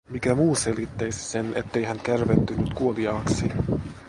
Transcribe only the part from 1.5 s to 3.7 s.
ettei hän kärventynyt kuoliaaksi?